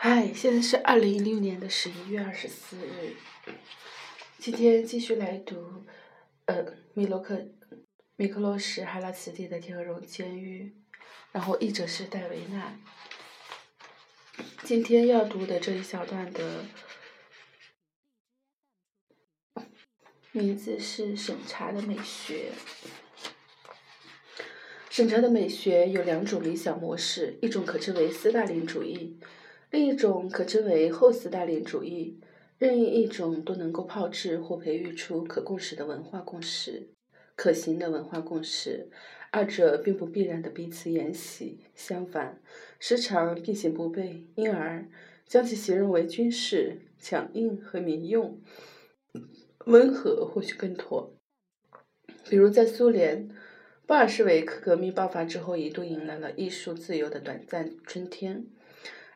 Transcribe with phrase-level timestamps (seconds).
[0.00, 3.16] 嗨，现在是二零一六年的十一月二十四日。
[4.38, 5.84] 今天继续来读，
[6.44, 7.48] 呃，米洛克
[8.14, 10.72] 米克洛什哈拉茨蒂的《天鹅绒监狱》，
[11.32, 12.78] 然后译者是戴维娜。
[14.62, 16.64] 今天要读的这一小段的
[20.30, 22.52] 名字是审查的美学。
[24.90, 29.18] 审查的美学有两种理想模式，一种可称为斯大林主义。
[29.70, 32.18] 另一种可称为后斯大林主义，
[32.58, 36.88] 任意一种都能够炮制或培育出可共识的文化共识，
[37.36, 38.88] 可行的文化共识。
[39.30, 42.40] 二者并不必然的彼此沿袭，相反，
[42.78, 44.22] 时常并行不悖。
[44.36, 44.88] 因而，
[45.26, 48.40] 将其形容为军事、强硬和民用，
[49.66, 51.12] 温和或许更妥。
[52.30, 53.28] 比如在苏联，
[53.86, 58.46] 布尔什维克革命爆发之后，一度迎来了艺术自由的短暂春天。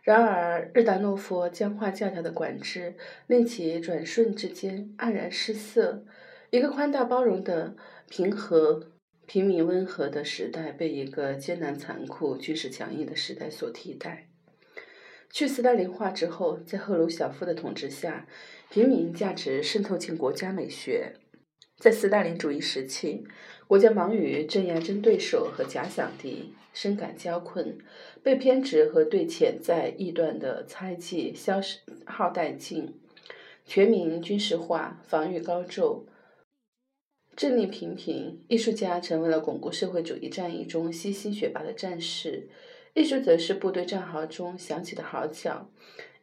[0.02, 2.96] 然而，日达诺夫僵化教条的管制
[3.28, 6.04] 令其转瞬之间黯然失色。
[6.50, 7.76] 一个宽大包容的
[8.10, 8.90] 平和、
[9.26, 14.28] 平民温和的时代被一个艰难、残酷、军事强硬的时代所替代。
[15.30, 18.26] 去斯大林化之后，在赫鲁晓夫的统治下，
[18.70, 21.14] 平民价值渗透进国家美学。
[21.78, 23.24] 在斯大林主义时期，
[23.68, 26.54] 国家忙于镇压真对手和假想敌。
[26.72, 27.78] 深感交困，
[28.22, 31.60] 被偏执和对潜在异端的猜忌消
[32.06, 32.94] 耗殆尽，
[33.66, 36.06] 全民军事化，防御高骤，
[37.36, 38.40] 政令频频。
[38.48, 42.48] 艺术家成为了巩固社会主义战役中悉心选拔的战士，
[42.94, 45.70] 艺术则是部队战壕中响起的号角。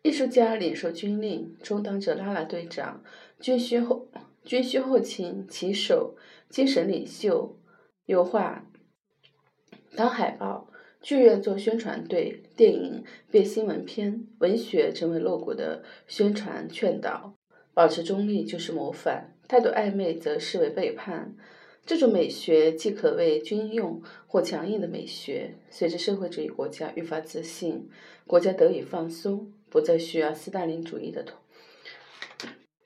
[0.01, 3.03] 艺术家领受军令，充当着拉拉队长、
[3.39, 4.07] 军需后
[4.43, 6.15] 军需后勤旗手、
[6.49, 7.57] 精神领袖、
[8.05, 8.65] 油画。
[9.95, 10.69] 当海报，
[11.01, 17.33] 剧院做宣传队，电影变新闻片，文学成为露骨的宣传劝导。
[17.73, 21.35] 保持中立就是模范，态度暧昧则视为背叛。
[21.85, 25.55] 这种美学既可谓军用或强硬的美学。
[25.69, 27.89] 随着社会主义国家愈发自信，
[28.27, 31.37] 国家得以放松，不再需要斯大林主义的统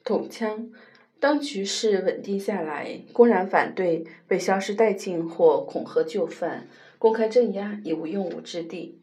[0.04, 0.70] 统枪。
[1.20, 6.68] 当局势稳定下来，公然反对被消失殆尽或恐吓就范。
[7.04, 8.98] 公开镇压已无用武之地，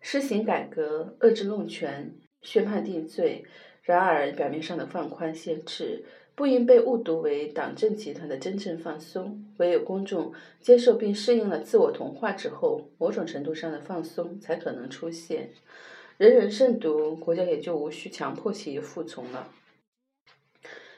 [0.00, 3.44] 施行改革，遏制弄权，宣判定罪。
[3.82, 6.04] 然而，表面上的放宽限制，
[6.36, 9.44] 不应被误读为党政集团的真正放松。
[9.56, 15.50] 唯有公众接受并适应了自我同化之后，某种程度上的放松才可能出现。
[16.18, 19.50] 人人慎独，国家也就无需强迫其服从了。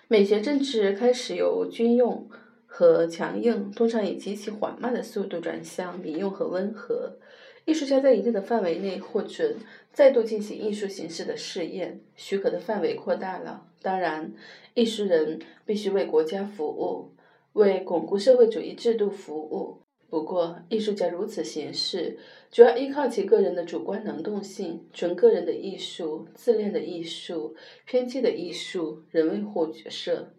[0.07, 2.29] 美学政治开始由军用。
[2.75, 7.19] 和强硬通常以极其缓慢的速度转向民用和温和。
[7.67, 9.57] 艺术家在一定的范围内获准
[9.93, 13.67] 再度进行艺术形式的试验，许可的范围扩大了。
[13.83, 14.33] 当然，
[14.73, 17.13] 艺术人必须为国家服务，
[17.53, 19.83] 为巩固社会主义制度服务。
[20.09, 22.19] 不过，艺术家如此行事，
[22.51, 27.55] 主要依靠其个人的主观能动性，纯个人的艺术、自恋的艺术、
[27.85, 30.33] 偏激的艺术、人为或角色。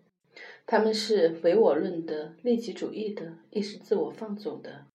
[0.66, 4.86] 他们是唯我论的、利己主义的、意识自我放纵的，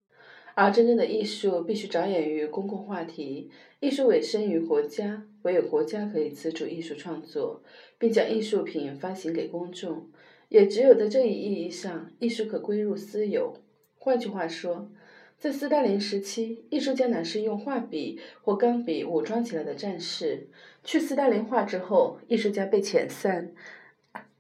[0.55, 7.63] 而真正的艺术必须着眼于公共话题，艺术委身于国家，唯有国家可以资助艺术创作，
[7.99, 10.09] 并将艺术品发行给公众，
[10.49, 13.55] 也只有在这一意义上，艺术可归入私有。
[13.99, 14.91] 换句话说，
[15.37, 20.49] 在斯大林时期，艺术家乃是用画笔或钢笔武装起来的战士；
[20.83, 23.53] 去斯大林化之后，艺术家被遣散。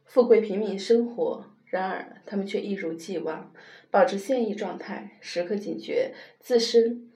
[0.08, 3.52] 富贵平民生活，然而他们却一如既往
[3.90, 7.10] 保持现役状态，时刻警觉自身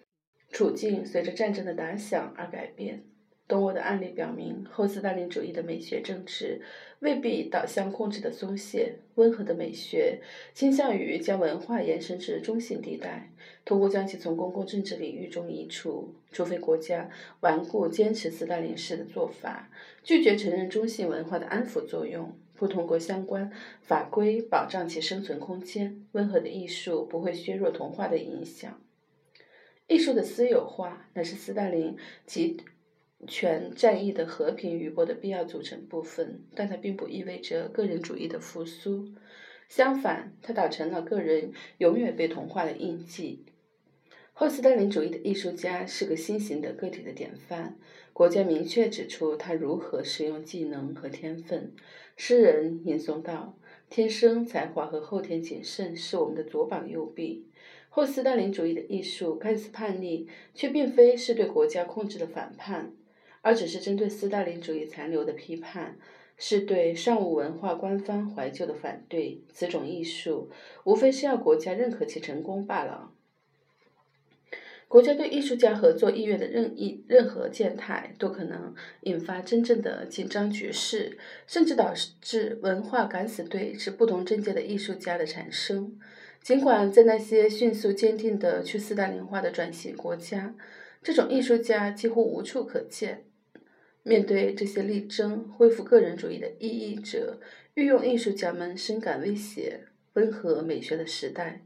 [0.51, 3.03] 处境随着战争的打响而改变。
[3.49, 6.63] 东欧的案例表明，后斯大林主义的美学政治
[7.01, 10.21] 未必导向控制的松懈，温和的美学
[10.55, 13.31] 倾向于将文化延伸至中性地带，
[13.65, 17.11] 通过将其从公共政治领域中移除，除非国家
[17.41, 19.71] 顽固坚持斯大林式的做法，
[20.03, 22.33] 拒绝承认中性文化的安抚作用。
[22.55, 23.51] 不通过相关
[23.81, 28.81] 法规保障其生存空间，温和的艺术不会削弱童话的影响。
[29.89, 32.57] 艺术的私有化乃是斯大林及
[33.27, 39.09] 全战役的和平余波的必要组成部分，但它并不意味着个人主义的复苏。
[39.69, 43.45] 相反，它打成了个人永远被同化的印记。
[44.33, 47.77] 后斯大林主义的艺术家是个新型的个体的典范。
[48.13, 51.73] 国家明确指出他如何使用技能和天分。
[52.17, 53.57] 诗人吟诵道
[53.89, 57.47] ：“天生才华和后天谨慎是我们的左膀右臂。”
[57.89, 62.93] 后斯大林主义的艺术看似叛逆，却并非是对国家控制的反叛，
[63.43, 65.99] 而只是针对斯大林主义残留的批判，
[66.39, 69.43] 是对尚武文化官方怀旧的反对。
[69.53, 70.49] 此种艺术，
[70.85, 73.13] 无非是要国家认可其成功罢了。
[74.89, 81.17] 国家对艺术家合作意愿的任意任何践踏，都可能引发真正的紧张局势，
[81.47, 85.99] 甚至导致文化敢死队之不同政界的艺术家的产生。
[86.43, 90.55] 尽管在那些迅速坚定的去斯大林化的转型国家，
[91.03, 93.25] 这种艺术家几乎无处可见。
[94.03, 97.39] 面对这些力争恢复个人主义的异议者，
[97.75, 99.85] 御用艺术家们深感威胁。
[100.15, 101.63] 温和美学的时代。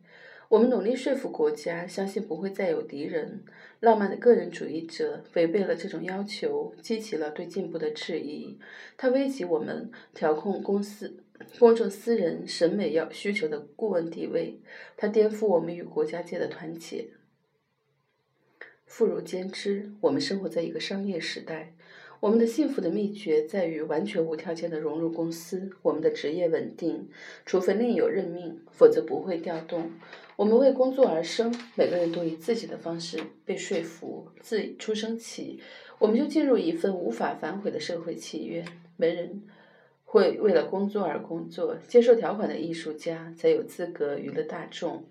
[0.49, 3.43] 我们努力说服国家，相信不会再有敌人。
[3.81, 8.57] 浪漫的个人主义者违背了这种要求，激起了对进步的质疑。
[8.97, 11.17] 他危及我们调控公司、
[11.59, 14.61] 公众私人审美要需求的顾问地位。
[14.97, 17.09] 他颠覆我们与国家界的团结。
[18.87, 21.75] 妇孺皆知，我们生活在一个商业时代。
[22.21, 25.71] 我们的幸福的秘诀在于完全无条件的融入公司。
[25.83, 27.09] 我们的职业稳定，
[27.45, 29.91] 除非另有任命，否则不会调动。
[30.37, 34.29] 我们为工作而生，每个人都以自己的方式被说服。
[34.41, 35.61] 自出生起，
[35.99, 38.65] 我们就进入一份无法反悔的社会契约。
[38.97, 39.43] 没人
[40.05, 41.77] 会为了工作而工作。
[41.87, 45.05] 接受条款的艺术家才有资格娱乐大众。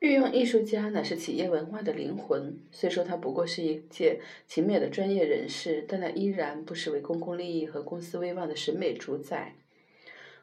[0.00, 2.58] 御用艺术家乃是企业文化的灵魂。
[2.70, 9.54] 虽说他不过是一介勤勉的专业人士，但他依然不失为公共利益和公司威望的审美主宰。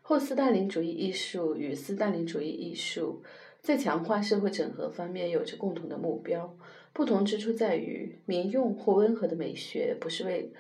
[0.02, 3.22] 后斯大林主义艺术与斯大林主义艺术
[3.62, 6.58] 在强化社会整合方面有着共同的目标，
[6.92, 10.52] 不同之处在于民用或温和的美学不是为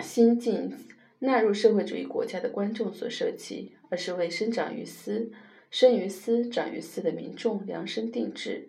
[0.00, 0.72] 新进
[1.20, 5.32] 纳入社会主义国家的观众所设计，而是为生长于斯。
[5.70, 8.68] 生于斯、长于斯的民众量身定制，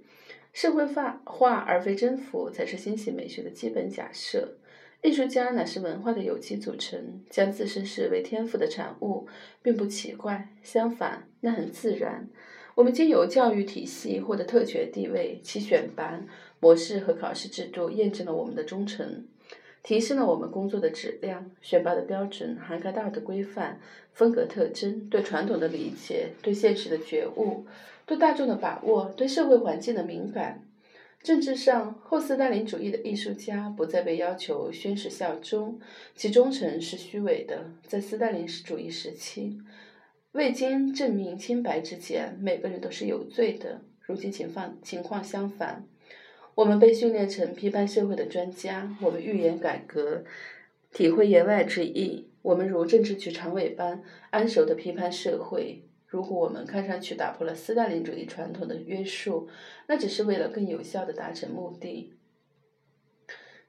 [0.53, 4.57] 社会化化而非征服，才是新型美学的基本假设。
[5.01, 9.27] 艺术家乃是文化的有机组成，将自身视为天赋的产物，
[9.63, 10.49] 并不奇怪。
[10.61, 12.29] 相反，那很自然。
[12.75, 16.21] 我们经由教育体系获得特权地位，其选拔
[16.59, 19.25] 模式和考试制度验证了我们的忠诚。
[19.83, 23.79] 提升了我们工作的质量，选拔的标准涵盖道德规范、
[24.13, 27.65] 风格特征、对传统的理解、对现实的觉悟、
[28.05, 30.63] 对大众的把握、对社会环境的敏感。
[31.23, 35.79] 政治上，后斯大林主义的艺术家不再被要求宣誓效忠，
[36.15, 37.71] 其忠诚是虚伪的。
[37.87, 39.59] 在斯大林主义时期，
[40.31, 43.81] 未经证明清白之前，每个人都是有罪的。
[44.01, 45.85] 如今情况情况相反。
[46.55, 50.23] 我们被训练成批判社会的专家，我们预言改革，
[50.91, 52.27] 体会言外之意。
[52.41, 55.83] 我们如政治局常委般安守的批判社会。
[56.07, 59.47] 如果我们看上去打破了斯大林主义传统的约束，
[59.87, 62.11] 那只是为了更有效地达成目的。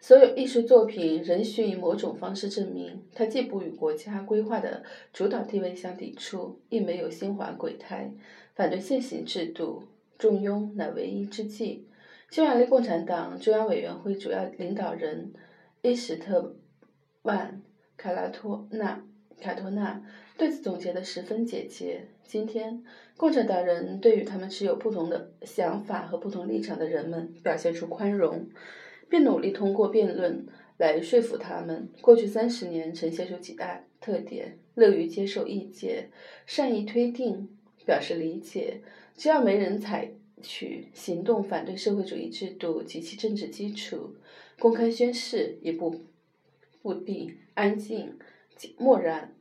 [0.00, 4.82] 所有艺术作品仍需以某种方式证明，它既不与国家规划的
[5.12, 8.10] 主导地位相抵触，亦没有心怀鬼胎。
[8.56, 9.84] 反对现行制度，
[10.18, 11.86] 重庸乃唯一之计。
[12.32, 15.34] 匈牙利共产党中央委员会主要领导人
[15.82, 16.56] 伊什特
[17.20, 17.62] 万·
[18.00, 19.04] 卡拉托纳
[19.38, 20.02] 卡托纳
[20.38, 22.08] 对此总结得十分简洁。
[22.24, 22.82] 今天，
[23.18, 28.48] 共产党人对于他们持有不同的想法和不同立场的人们表现出宽容，
[29.10, 30.46] 并努力通过辩论
[30.78, 31.90] 来说服他们。
[32.00, 36.08] 过去三十年呈现出几大特点：乐于接受意见，
[36.46, 37.50] 善意推定，
[37.84, 38.80] 表示理解。
[39.18, 40.12] 只要没人采。
[40.42, 44.16] 取行动反对社会主义制度及其政治基础，
[44.58, 46.02] 公开宣誓一步
[46.82, 48.18] 不地安静
[48.76, 49.34] 默然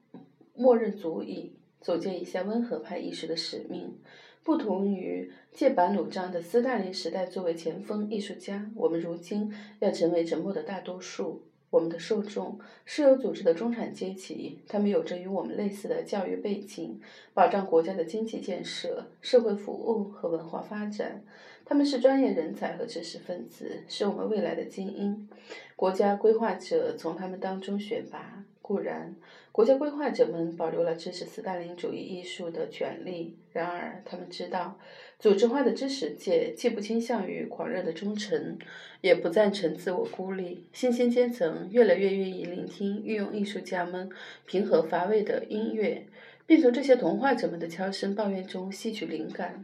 [0.53, 3.97] 默认足以组建一项温和派艺术的使命。
[4.43, 11.43] 不同于剑拔弩张的斯大林时代作为前锋艺术家，我们如今要成为沉默的大多数。
[11.71, 16.99] 我们的受众是有组织的中产阶级，他们有着与我们类似的教育背景，
[17.33, 21.23] 保障国家的经济建设、社会服务和文化发展。
[21.65, 25.29] 他们是专业人才和知识分子，是我们未来的精英。
[25.77, 28.43] 国家规划者从他们当中选拔。
[28.61, 29.15] 固然，
[29.51, 34.77] 国家规划者们保留了支持斯大林主义艺术的权利，然而他们知道。
[35.21, 38.57] 组织化的知识界既不倾向于狂热的忠诚，
[39.01, 40.65] 也不赞成自我孤立。
[40.73, 44.09] 新兴阶层越来越愿意聆听御用艺术家们
[44.47, 46.07] 平和乏味的音乐，
[46.47, 49.63] 并从这些同化者们的悄声抱怨中吸取灵感。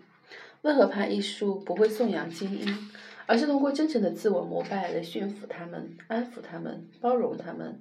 [0.61, 2.91] 温和派艺术不会颂扬精英，
[3.25, 7.79] 而是通过真诚的自我膜拜来驯服他们、安抚他们、包容他们。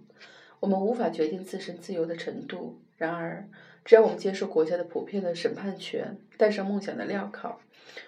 [0.61, 3.47] 我们无法决定自身自由的程度，然而，
[3.85, 7.61] 只要我们接受国家的普遍的审判权，戴上梦想的镣铐。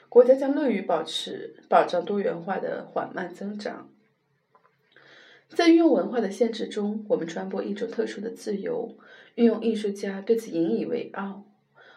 [0.08, 3.90] 国家将乐于保持保障多元化的缓慢增长。
[5.48, 8.96] 在运用文化的限制中，我们传播一种特殊的自由，
[9.34, 11.44] 运用艺术家对此引以为傲。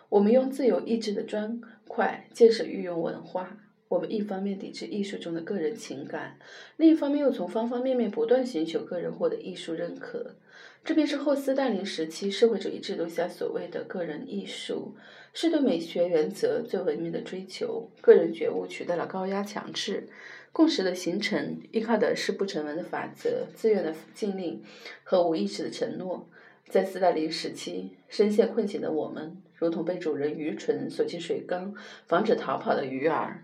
[0.09, 3.57] 我们用自由意志的砖块建设运用文化。
[3.87, 6.37] 我们一方面抵制艺术中的个人情感，
[6.77, 10.35] 另一方面又从方方面面不断寻求个人获得艺术认可。
[10.83, 14.95] 这便是后斯大林时期社会主义制度下所谓的个人艺术，
[15.31, 17.89] 是对美学原则最文明的追求。
[18.01, 20.09] 个人觉悟取代了高压强制，
[20.51, 24.63] 共识的形成依靠的是不成文的法则、自愿的禁令
[25.03, 26.27] 和无意识的承诺。
[26.67, 31.75] 在斯大林时期，深陷困境的我们，如同被主人愚蠢锁进水缸，
[32.07, 33.43] 防止逃跑的鱼儿。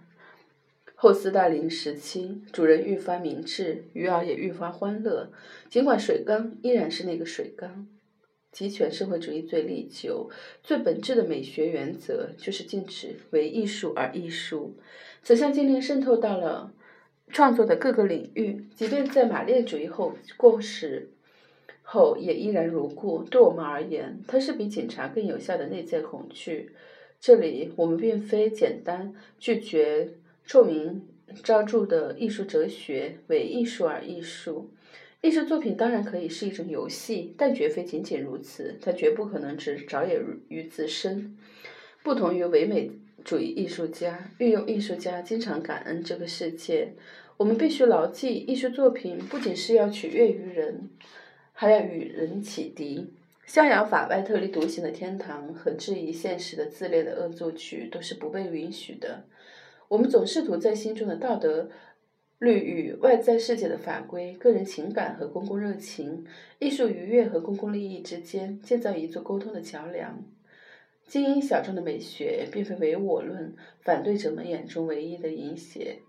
[1.00, 5.30] 后斯大林时期，主人愈发明智，鱼儿也愈发欢乐。
[5.70, 7.88] 尽管水缸依然是那个水缸，
[8.52, 10.32] 集权社会主义最历久、
[10.64, 14.76] 最本质的美学原则就是禁止为艺术而艺术。
[15.22, 16.74] 此项禁令渗透到了
[17.30, 21.12] 创作的各个领域，即便在马列主义后过时
[21.84, 23.22] 后，也依然如故。
[23.22, 26.72] 对我们而言，它是比警察更有效的内在恐惧。
[27.20, 30.14] 这里，我们并非简单拒绝。
[30.48, 31.06] 臭名
[31.44, 34.72] 昭著的艺术哲学为艺术而艺术，
[35.22, 38.80] 艺术作品当然可以是一种游戏，但绝非仅仅如此。
[38.82, 41.38] 它绝不可能只着眼于自身。
[42.02, 42.90] 不同于唯美
[43.26, 46.94] 主义艺术家，运用艺术家经常感恩这个世界。
[47.36, 50.90] 我们必须牢记，艺术作品不仅是要取悦于人，
[51.52, 53.14] 还要与人启迪。
[53.46, 59.26] 逍遥法外、特立独行的天堂和质疑现实的自恋的恶作剧都是不被允许的。
[59.90, 61.70] 我们总试图在心中的道德
[62.40, 66.26] 律与外在世界的法规、个人情感和公共热情、
[66.60, 70.24] 艺术愉悦和公共利益之间建造一座沟通的桥梁。
[71.08, 76.00] 精英小众的美学并非唯我论反对者们眼中唯一的淫邪。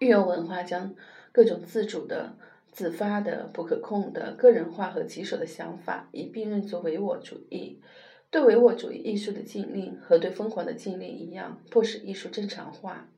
[0.00, 0.96] 运用文化将
[1.30, 2.36] 各种自主的、
[2.72, 7.80] 自发的、不可控的、个人化和棘手的想法一并认作唯我主义。
[8.34, 13.08] 对唯我主义艺术的禁令和对疯狂的禁令一样，迫使艺术正常化。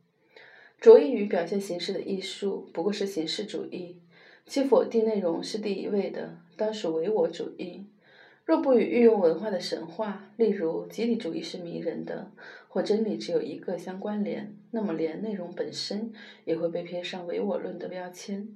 [0.78, 3.96] 着意于表现形式的艺术不过是形式主义，
[4.44, 7.86] 其否定内容是第一位的，当属唯我主义。
[8.44, 12.30] 若不与运用文化的神话，例如集体主义是迷人的，
[12.68, 16.12] 或真理只有一个相关联，那么连内容本身
[16.44, 18.46] 也会被贴上唯我论的标签。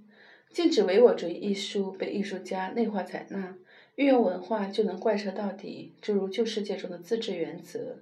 [0.50, 3.56] 禁止唯我主义艺术被艺术家内化采纳。
[3.96, 7.98] 运用文化就能贯彻到底，诸如旧世界中的自治原则。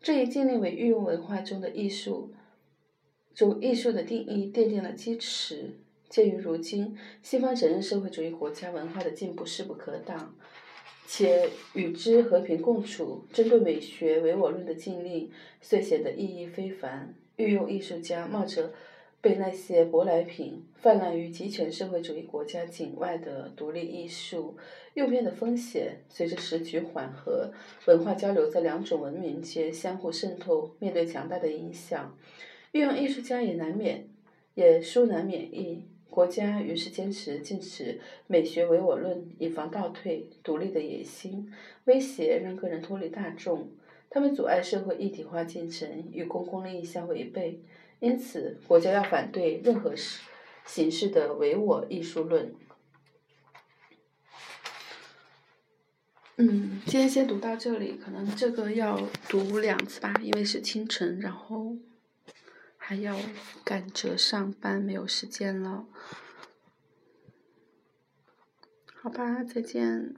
[0.00, 2.32] 这一禁令为运用文化中的艺术，
[3.34, 5.78] 中艺术的定义奠定了基石。
[6.08, 10.34] 鉴于如今西方承认社会主义国家文化的进步势不可挡，
[11.06, 15.30] 且与之和平共处，针对美学唯我论的禁令
[15.60, 17.14] 遂显得意义非凡。
[17.36, 18.72] 运用艺术家冒着
[19.20, 24.56] 被那些舶来品泛滥于极权社会主义国家境外的独立艺术
[24.94, 27.52] 诱骗的风险，随着时局缓和，
[27.86, 32.16] 文化交流在两种文明间相互渗透，面对强大的影响，
[32.72, 34.08] 运用艺术家也难免
[34.54, 35.84] 也殊难免疫。
[36.08, 40.28] 国家于是坚持禁止美学唯我论，以防倒退。
[40.42, 41.52] 独立的野心
[41.84, 43.68] 威胁让个人脱离大众，
[44.08, 47.60] 他们阻碍社会一体化进程，与公共利益相违背。
[48.00, 49.94] 因此，国家要反对任何
[50.64, 52.54] 形式的唯我艺术论。
[56.36, 61.76] 嗯，今天先读到这里，可能这个要读两次吧，因为是清晨，然后
[62.78, 63.14] 还要
[63.62, 65.84] 赶着上班，没有时间了。
[68.94, 70.14] 好吧，再见。